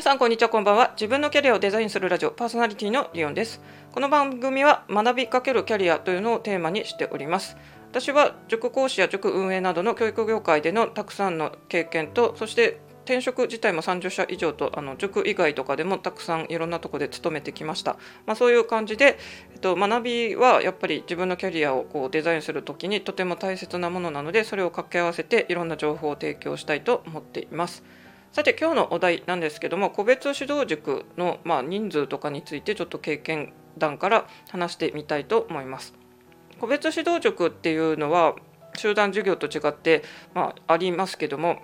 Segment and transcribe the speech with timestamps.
[0.00, 0.92] 皆さんこんにちはこんばんは。
[0.92, 3.60] 自分のキャリアをデザインするラジオパーソナリティのリオンです。
[3.92, 7.58] この番組は学びかけるキャリアというのをテーマにしております。
[7.90, 19.18] 私は塾講師や塾運営などの教育業界でのたくさんの経験とそして転職自体も30社以上とあの塾以外とかでもたくさんいろんなとこで勤めてきました、まあ、そういう感じで、
[19.52, 27.84] えっと、学びはやっぱり自分のキャリアをこうデザインする時にとても大切なものなのでそれを掛け合わせていろんな情報を提供したいと思っています。
[28.32, 35.94] さて今日のお題なんですけども個別指導塾の、まあ、人数とかについてちょっと経験談から話してみたいと思います。
[36.60, 38.36] 個別指導塾っていうのは
[38.76, 41.58] 集団授業と違って、まあ、ありますけども、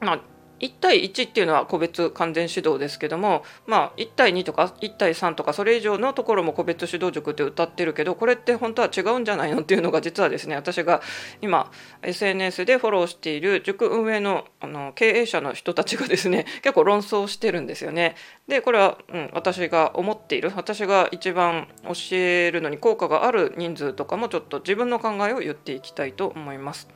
[0.00, 0.20] まあ、
[0.60, 11.02] 1対1っていうのは個別完全指導ですけども、まあ、1対2とか1対3とかそれ以上のところも個別指導塾って歌ってるけどこれって本当は違うんじゃないのっていうのが実はですね私が
[11.42, 11.70] 今
[12.02, 18.14] SNS でフォローしている塾運営のあの経営者の人たちがですね 結構論争してるんですよね。
[18.48, 26.95] でこれは、うん、私が思っている私が一番教えるのに効果がある人数とかもちょっと自分の考えを言っていきたいと思います。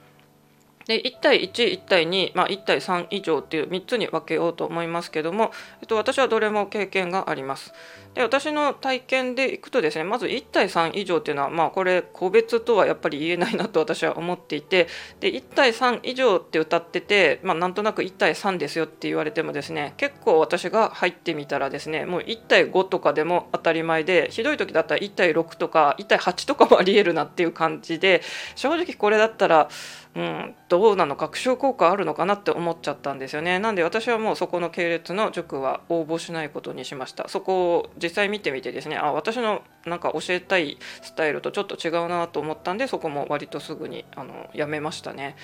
[0.91, 7.73] で1対11対2、まあ、1対3以上っていう3つに分けようと思いますけども、えっと、私はどれも経験があります。
[8.15, 14.89] で私の体験でいくとですねまず1対3以上っていうのはまあこれ個別とはやっぱり言えないなと私は思っていて
[15.21, 28.23] で1対3以上って歌ってて、まあ、なんとなく1対3ですよって言われてもですね結構私が入ってみたらですねもう1対5とかでも当たり前でひどい時だったら1対6とか1対8とかもありえるなっていう感じで
[28.57, 29.69] 正直これだったら
[30.17, 33.61] うん、どうなの学習効果あるのかなって思っちゃったんですよね。
[33.61, 37.29] なんで私はもうそこの系列の塾は応募しないことにしました。
[37.29, 45.37] そこを実際見てみてですねあ私のなんか教えたいスタイルとちょっと違うなと思ったんでそこも割とすぐにあのやめましたね。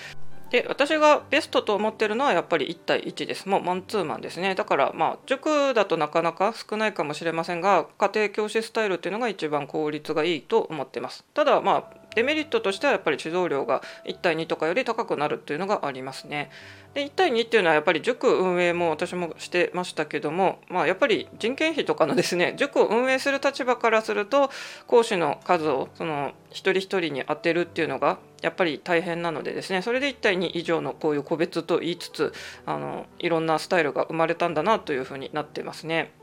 [0.49, 3.47] で私がベストと思ってるのはやっぱり1対1です。
[3.47, 4.55] もうマンツーマンですね。
[4.55, 11.25] だからまあ塾だとなかなか少ないかもしれませんが家庭教師スタイルっていうのが一番効率がいいと思ってます。
[11.33, 16.49] ただまあデメリットとしてはやっぱり指導料が1対2とかより高くなるっていうのがありますね。
[16.95, 24.49] で1対2っていうのはやっぱり塾運営も私もしてましたけども、まあ、やっぱり人件費とかのですね 塾を運営する立場からすると
[24.87, 32.33] 講師の数をその一人一人に当てるっていうのがやっぱり大変なのでですねそれで1対2以上のこういう個別と言いつつ
[32.65, 36.13] あのいろんなスタイルが生まれたんだなというふうになってますね。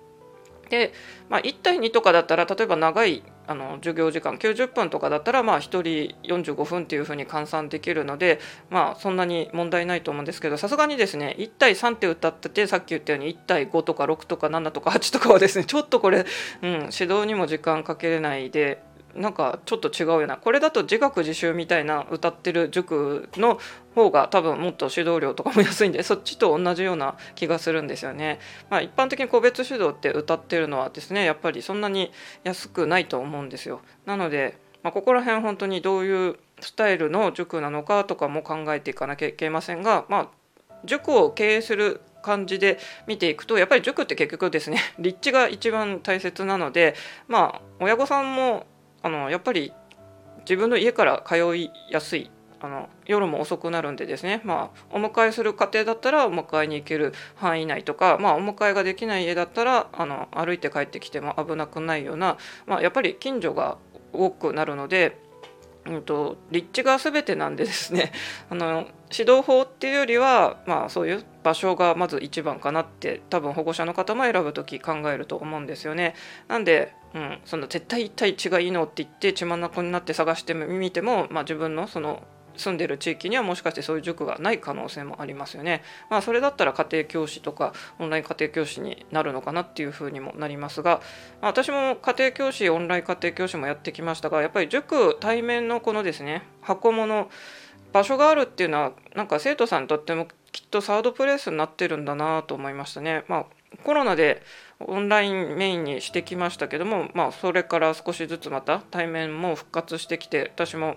[0.78, 0.92] で、
[1.28, 5.82] まあ、1対2とかだったら例えば長いあの授業時間90分とかだったらまあ1人
[6.22, 8.40] 45分っていうふうに換算できるので
[8.70, 16.26] まあそんなに問題ないと思うんですけどさすがにですね1対3って歌っててさっき言ったように1対5とか6とか7とか8とかはですねちょっとこれ、
[16.62, 18.82] うん、指導にも時間かけれないで
[19.16, 23.58] なんかちょっと違うよなこれだと自学自習みたいな歌ってる塾の
[23.94, 28.40] 方が多分もっと指導料とかも安いんで そっちと同じような気がするんですよね。
[28.70, 33.80] まあ、一般的に個別指導って歌ってるのはですねやっぱりそんなに安くないと思うんですよ。
[34.06, 40.28] なので、まあ、ここら辺本当にどういうスタイルの塾なのかとかも考えていかなきゃいけませんが、まあ、
[40.84, 46.94] 塾を経営する感じで見ていくとやっぱり塾って結局ですね 立地が一番大切なので
[47.28, 48.66] まあ親御さんも
[49.04, 49.72] あのやっぱり
[50.40, 63.76] 自分の家から通いやすいあの夜も遅くなるんでですね、まあ、お迎えする家庭だったらお迎えに行ける範囲内とか、まあ、お迎えができない家だったらあの歩いて帰ってきても危なくないような、まあ、やっぱり近所が
[64.14, 65.20] 多くなるので、
[65.84, 68.12] うんと、立地が全てなんでですね。
[68.48, 76.14] あの指導法っていうよりは、まあ、そういう場所がまず一番かなって多分保護者の方も選ぶ時考えると思うんですよね。
[76.48, 82.24] なんでうん、その絶対一対一がいいのって言って血眼になって探してみても、まあ、自分のその
[82.56, 85.82] 住んでる地域にはもしかしてそういう塾がない可能性もありますよね。
[86.10, 91.00] まあ、それだったら家庭教師とかオンライン家庭教師になるのかなっていうふうにもなりますが、
[91.40, 97.28] まあ、私も家庭教師オンライン家庭教師もやってきましたがやっぱり塾対面のこのですね箱物
[97.94, 103.22] 場所があるっていうのはなんか生徒さんにとってもきっとサードプレイスになってるんだなと思いましたね。
[103.28, 103.46] まあ
[103.84, 104.42] コロナで
[104.80, 110.96] オンラインメインにしてきましたけども、まあ、それから少しずつまた対面も復活してきて私も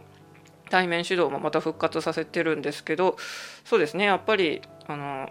[0.70, 3.18] 対面指導もまた復活させてるんですけど
[3.64, 5.30] そうですねやっぱりあの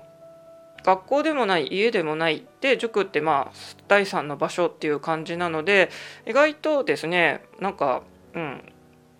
[0.84, 3.56] 学校でもない家でもないで塾ってまあ
[3.88, 5.90] 第三の場所っていう感じなので
[6.26, 8.02] 意外とですねなんか
[8.34, 8.72] うん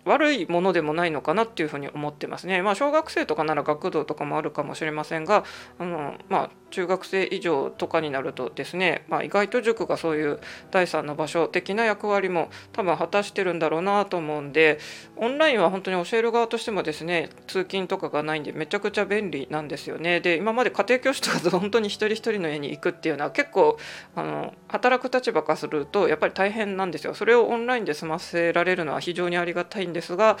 [0.07, 2.61] 悪いものでもないのかなっていうふうに思ってますね。
[2.61, 5.43] まあ、小学生とかなら学童とかもあるかもしれませんが
[5.79, 10.39] あの、まあ、中学生以上とかになるとですね、まあ、意外と塾がそういう
[10.71, 14.79] 第三の場所的な役割も多分果たしてるんだろうなと思うんで
[15.15, 20.19] オンラインは本当に教える側としてもですね通勤とかがないんでめちゃくちゃ便利なんですよね。
[20.19, 23.77] で今まで家庭教師とかと本当に一人一人の家に行くっていうのは結構
[24.15, 27.13] あの働く立場からするとやっぱり大変なんですよ。
[27.13, 30.37] それをオンラインで済ませられるのは非常にありがたいんですが、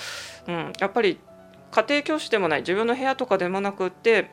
[0.47, 1.19] うん、やっぱり
[1.71, 4.31] 家庭教師でもない自分の部屋とかでもなくって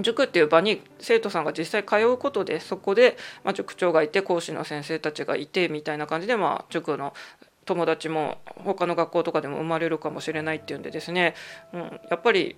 [0.00, 7.14] 塾っていう場に生徒さんが実際通うことでそこで、ま、塾長がいて講師の先生たちがいてみたいな感じで、まあ、塾の
[7.64, 11.34] 友達も他の学校とかでも生まれるかもしれないっていうんでですね、
[11.72, 12.56] うん、やっぱり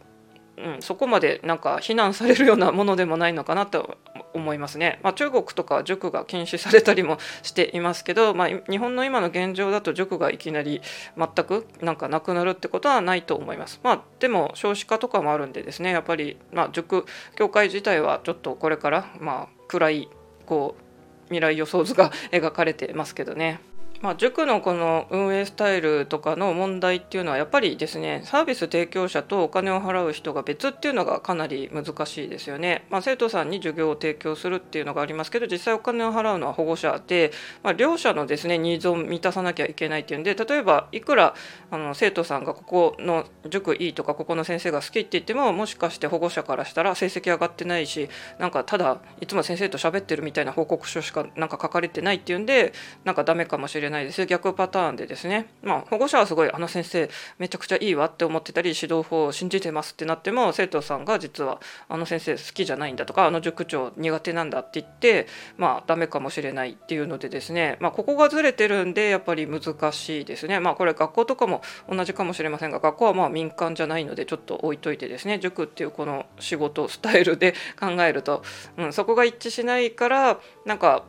[0.58, 3.96] うん、そこまでなんか非難されるようなものでもないのかなと
[4.34, 4.98] 思いますね。
[5.02, 10.82] まあ、中国とか塾が禁止されたりもしていますけど、まあ、日本の今の現状だと塾がいきなり
[11.16, 13.80] 全くなんかなくなるってことはないと思います。
[13.82, 17.06] まあ、でも少子化とかもあるんでですねやっぱり、まあ、塾
[17.36, 20.08] 協会自体はちょっとこれからまあ暗い
[20.46, 23.60] こう未来予想図が描かれてますけどね。
[24.00, 32.86] まあ、塾のこの運営スタイルとかの問題っていうのはやっぱりですねサービス提供者とお金を払う人が別っていうのがかなり難しいですよね。
[32.90, 37.32] まあ、生徒さんに授業を提供するっていうのがありますけど実際お金を払うのは保護者で、
[37.64, 41.34] まあ、両者のですねニーズを満たさなきゃいけないっていうんで例えばいくら
[41.70, 48.08] あの生徒さんがここの塾いいとかここの先生が好きって言ってももしかして保護者からしたら成績上がってないし
[48.38, 52.72] なんかただいつも先生と喋ってるみたいな報告書しかなんか書かれてないっていうんで
[53.04, 54.24] なんかダメかもしれないれないです。
[54.26, 65.26] 逆パターンでですね、まあ、保護者はすごいあの先生めちゃくちゃいいわって思ってたり指導法を信じてますってなっても生徒さんが実はあの先生好きじゃないんだとかあの塾長苦手なんだって言って
[65.56, 70.60] まあダメかもしれないっていうのでですね、まあ、ここがずれてるんでやっぱり難しいですね。
[70.60, 75.38] まあ、これ学校とかも同じかもしれませんが学校はまあ民間じゃないのでちょっと置いといてですね。
[75.38, 78.42] 塾っていうこの仕事スタイルで考えると、
[78.76, 81.04] うん、そこが一致しないからなんか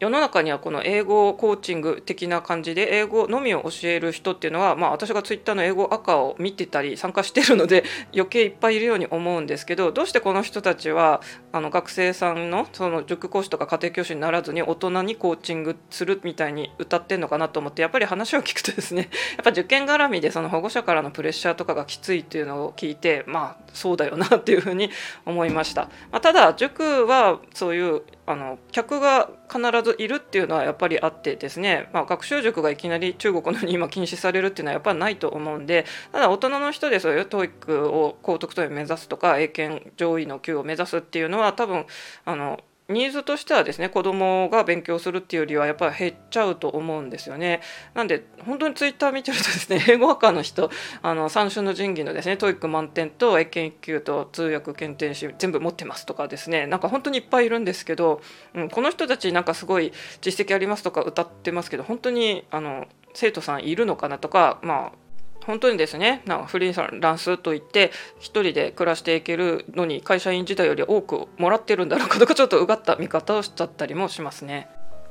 [0.00, 7.82] 世の中にはこの英語コーチング的な感じで英語のみを教える人っていうのは、まあ、私がツイッターの英語赤を見てたり参加してるので
[8.14, 24.90] 余計いっぱいいるように思うんですけどどうしてこの人たちはあの学生さんのその塾講師とか家庭教師にならずに大人にコーチングするみたいに歌ってんのかなと思ってやっぱり話を聞くとですね やっぱ受験絡みでその保護者からのプレッシャーとかがきついっていうのを聞いてまあそうだよなっていうふうに
[25.26, 25.88] 思いました。
[26.12, 35.86] まあ、ただ塾はそういうあの客が必ずいるっていうのはやっぱりあってですね、まあ、学習塾がいきなり中国のに 今禁止されるっていうのはやっぱりないと思うんで。
[36.12, 41.86] ただ大人の人でそういう TOEIC を高得点を目指すとか英検上位の級を目指すっていうのは多分
[42.26, 47.60] あのニーズとしてはですね子どもが勉強するっていうよりはやっぱり減っちゃうと思うんですよね。
[47.92, 50.70] なんで本当にツイッター見てるとですね 英語赤の人
[51.02, 58.22] あの三種の神器のですね TOEIC 満点と英検1級と通訳検定士全部持ってますとかですねなんか本当にいっぱいいるんですけど、
[58.54, 59.92] うん、この人たちなんかすごい
[60.22, 65.07] 実績ありますとか歌ってますけど本当にあの生徒さんいるのかなとかまあ
[65.48, 67.90] 本当にですねなフリーランスといって
[68.20, 74.68] 1人で暮らしていけるのに会社員時代より多くもらってるんだろうかとかちょっとうがった見方をしちゃったりもしますね。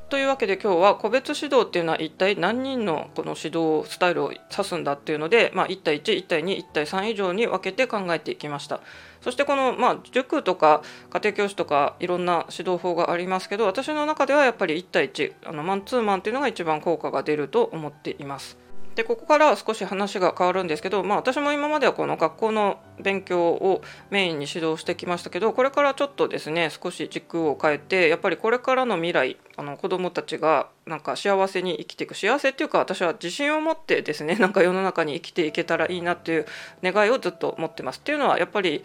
[0.10, 8.80] というわけで今日は個別指導っていうのは一体何人のこの指導スタイルを指すんだっていうので、まあ、1対11対21対3以上に分けて考えていきました
[9.22, 18.67] そしてこの、まあ、塾とか家庭教師とかいろんな指導法がありますけど私の中ではやっぱり1対1あのマンツーマンっていうのが一番効果が出ると思っています
[18.98, 36.48] でここから少し話が変わるんですけど、まあ、私も今まではこの学校の勉強をメインに指導してきましたけどこれからちょっとですね少し軸を変えてやっぱりこれからの未来あの子どもたちがなんか幸せに生きていく幸せっていうか私は自信を持ってですね なんか世の中に生きていけたらいいなっていう
[36.82, 38.00] 願いをずっと持ってます。
[38.00, 38.84] っていうのはやっぱり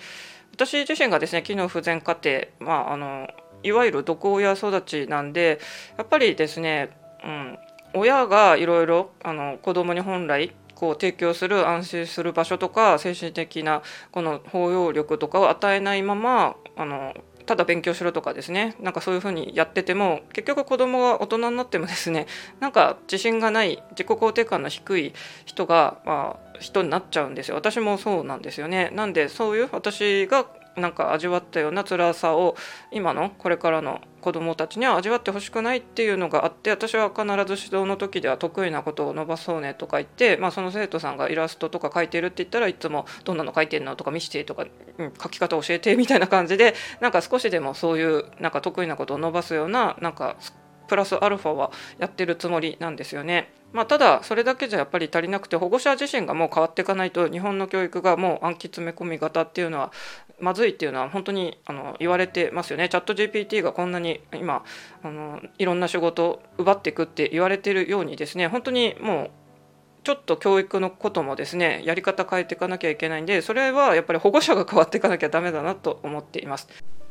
[0.53, 3.29] 私自身がですね機能不全家庭、まあ、あの
[3.63, 5.59] いわゆる毒親育ちなんで
[5.97, 6.91] やっぱりですね、
[7.25, 7.59] うん、
[7.95, 9.11] 親がいろいろ
[9.63, 17.15] 子供に本来こう提供する安心する場所とか精神的なこの包容力とかを与えないままあの
[17.47, 18.77] ただ勉強しろとかですね。
[18.81, 22.27] なんかそういうふうにやってても結局子供が大人になってもですね
[22.61, 25.13] なんか自信がない自己肯定感の低い
[25.45, 27.57] 人が、まあ、人になっちゃうんですよ。
[27.57, 28.91] 私もそうなんですよね。
[28.93, 32.57] なんでそういう私がなんか味わったような辛さを
[32.91, 37.33] 今のこれからの子どもたちには味わってほしくないっていうのがあって私は必ず
[37.65, 44.67] 指導の時では得意なことを伸ばそうねとか言って、まあ、その生徒さんがイラストとか描いてるって言ったらいつも「どんなの描いてんの?」とか「見して」とか、
[44.99, 50.37] うん「描き方教えて」みたいな感じでなんか少しでもそういうなんか得意なことを伸ばすようななんか
[50.89, 53.53] プラスアルファはやってるつもりなんですよね。
[53.73, 59.93] まあ、ただそれだけじゃやっぱり足りなくて保護者自身がもう変わっていかないと日本の教育がもう暗記詰め込み型っていうのは
[60.43, 64.65] まずいっていうのは本当にあの言われてますよねチャット GPT がこんなに今
[65.03, 69.31] あのいろんな仕事を奪っていくって言われてるようにですね本当にもう
[70.05, 76.69] ちょっと教育のこともですねやり方変えていかなきゃいけないんでそれはやっぱり保護者が変わっていかなきゃダメだなと思っています。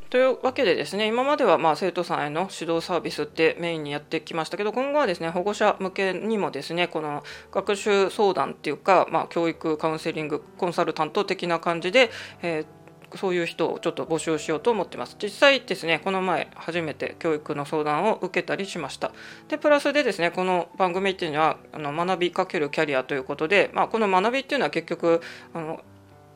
[0.09, 12.11] というわけでですね今まではまあ生徒さんへの指導サービスってメインにやってきましたけど今後はですね保護者向けにもですねこの学習相談っていうか、まあ、教育カウンセリングコンサルタント的な感じで、
[12.41, 12.80] えー
[13.17, 15.15] そういう人をちょっと募集しようと思ってます。
[15.21, 19.11] 実際ですね、この前初めて教育の相談を受けたりしました。
[19.47, 25.21] で、プラスでですね、この番組っていうのはあの学びかけるキャリアということで、まあ、この学びっていうのは結局
[25.53, 25.81] あの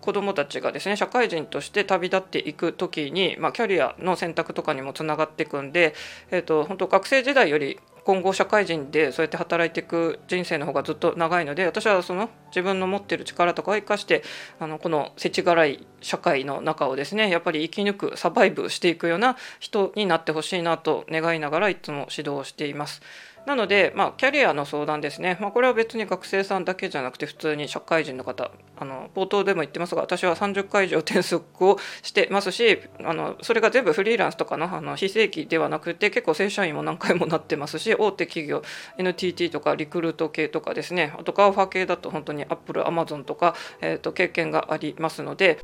[0.06, 5.96] 子どもたちがですね社会人として旅立っていく時に、まあ、キャリアの選択とかにもつながっていくんで、
[6.30, 14.22] えーと、本当学生時代より今後社会人でそうやって働いていく人生の方がずっと長いので私はその自分の持ってる力とかを生かして
[14.60, 23.02] あのこの世知辛い社会の中をですねやっぱり生き抜くサバイブしていくような人になってほしいなと願いながらいつも指導しています。
[23.46, 38.64] なので、まあ、キャリアの相談ですね、まあ、これは別に学生さんだけじゃなくて普通に社会人の方あの冒頭でも言ってますが私は30回以上転職をしてますしあのそれが全部フリーランスとかのあの非正規ではなくて結構正社員も何回もなってますし大手企業
[38.98, 45.60] NTT とかリクルート系とかですねあとカウファ系だと本当にアップルアマゾンとか、えー、と経験がありますので。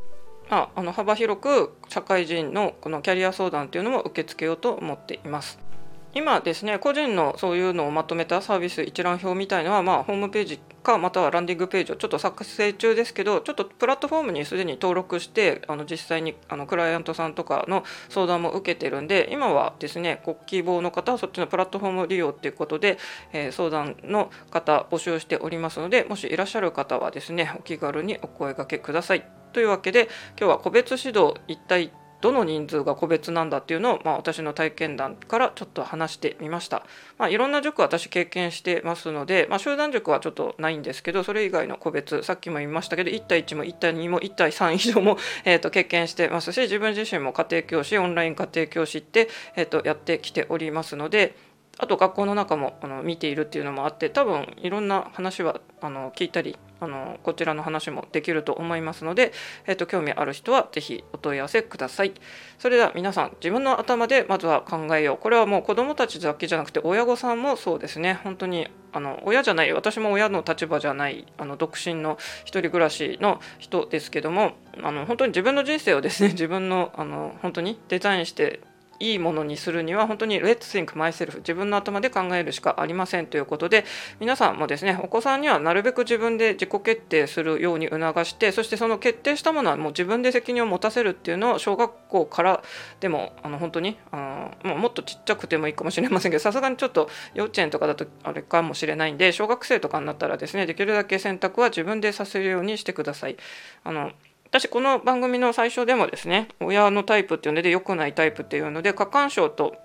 [0.49, 5.70] まあ、あの幅広く社会人のこのキャリア相談というのも受け付けようと思っています。
[6.13, 22.97] 今ですね個人のそういうのをまとめたサービス一覧表みたいのは、まあ、ホームページかまたはランディングページをちょっと作成中ですけどちょっとプラットフォームにすでに登録してあの実際にあのクライアントさんとかの相談も受けてるんで今はですねご希望の方はそっちのプラットフォーム利用っていうことで、
[23.31, 29.23] えー、相談の方募集しておりますのでもしいらっしゃる方はですねお気軽にお声がけください。
[29.53, 30.07] というわけで
[30.39, 31.91] 今日は個別指導一体
[32.21, 36.85] どの人数が個別なんだっていうのを、まあ、私の体験談からちょっと話してみました、
[37.17, 51.35] まあ、いろんな塾私経験してますので、まあ、集団塾はちょっとないんですけどそれ以外の個別さっきも言いましたけど1対1も1対2も1対3以上も、 えー、と経験してますし自分自身も家庭教師オンライン家庭教師って、えー、とやってきておりますので
[51.77, 59.31] あと学校の中もあの見ているっていうのもあって多分いろんな話はあの聞いたりあのこちらの話もできると思いますので、
[59.67, 62.13] えーと、興味ある人は是非お問い合わせください。
[62.57, 78.59] それでは皆さん自分の頭でまずは考えようこれはもう子どもたちだけじゃなくて親御さんもそうですね本当にあの親じゃない私も親の立場じゃないあの独身の一人暮らしの人ですけどもあの本当に自分の人生をですね自分のあの本当にデザインして
[79.01, 83.83] いいものにするには本当に Let's think myself 自分の頭で考えるしかありませんということで
[84.19, 92.63] 皆さんもですねお子さんにはなるべく自分で自己決定するように促してそしてその決定したものはもう自分で責任を持たせるっていうのを小学校から
[92.99, 103.37] でもあの本当にあのもっとちっちゃくてもいいかもしれませんけどさすがにちょっと幼稚園とかだとあれかもしれないんで小学生とかになったらですねできるだけ選択は自分でさせるようにしてください。
[103.83, 104.11] あの
[104.51, 109.77] 私この番組の最初でもですね親のタイプっていうので良くないタイプっていうので過干渉と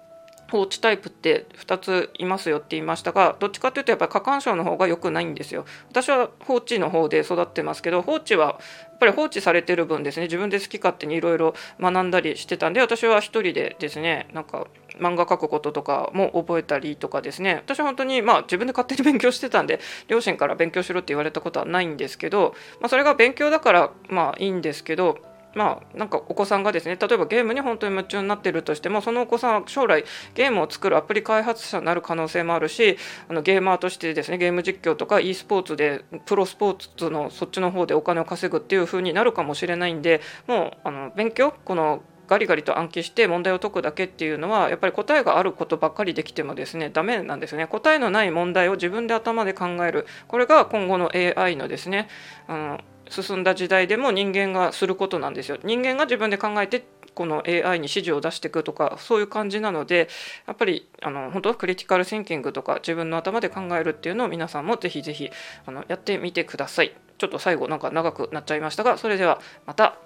[0.50, 5.64] 放置タイプって2ついますよって言いましたがどっちかっていうとやっぱり過干渉の方が良くないんですよ。
[5.90, 10.26] 私は放置の方で育ってますけど放置はやっぱり放置されてる分ですね。
[10.26, 14.66] 自分で好き勝手にいろいろ学んだりしてたんで私は一人でですねなんか
[14.98, 17.56] 漫画描くこととかも覚えたりとかですね。
[17.56, 25.18] 私は本当にまあ自分で勝手に勉強してたんで両親から勉強しろって言われたことはないんですけど、まあ、それが勉強だからまあいいんですけど
[25.56, 52.08] まあなんかお子さんがですね例えばゲームに本当に夢中になっているとしてもそのお子さんは将来ゲームを作るアプリ開発者になる可能性もあるしあのゲーマーとしてですねゲーム実況とか e スポーツでプロスポーツのそっちの方でお金を稼ぐっていう風になるかもしれないんでもうあの勉強このガリガリと暗記して問題を解くだけっていうのはやっぱり答えがあることばっかりできてもですねダメなんですね答えのない問題を自分で頭で考えるこれが今後の AI のですね
[52.48, 55.58] あの進んだ時代でも人間がすることなんですよ。
[55.62, 60.08] 人間が自分で考えてこの AI に指示を出していくとかそういう感じなので
[60.46, 65.30] やっぱりあの本当クリティカルシンキングとか自分の頭で考えるっていうのを皆さんもぜひぜひ
[65.64, 66.94] あのやってみてください。
[67.18, 69.96] ちょっと最後なんか長くなっちゃいましたがそれではまた。